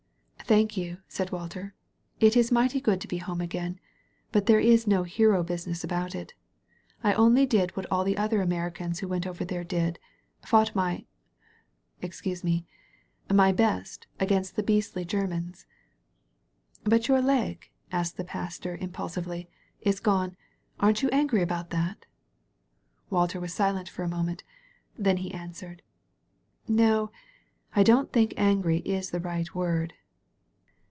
[0.43, 1.73] "Thank you," said Walter,
[2.19, 3.79] "it is mighty good to be home again.
[4.33, 6.33] But there is no hero business about it.
[7.01, 9.97] I only did what all the other Americans who went over there did—
[10.45, 11.05] ^fought my—
[12.01, 12.65] excuse me,
[13.33, 15.67] my best, against the beastly Germans."
[16.83, 19.47] "But your leg," said the Pastor impulsively,
[19.79, 20.35] "it is gone.
[20.81, 22.07] Aren't you angry about that?"
[23.09, 24.43] Walter was silent for a moment.
[24.97, 25.79] Then he an swered.
[26.67, 27.09] "No,
[27.73, 29.93] I don't think angry is the right word.